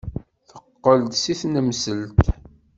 [0.49, 2.17] Teqqel-d seg tnemselt.